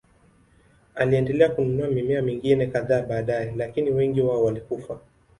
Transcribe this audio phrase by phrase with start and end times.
[0.95, 4.99] Aliendelea kununua mimea mingine kadhaa baadaye, lakini wengi wao walikufa.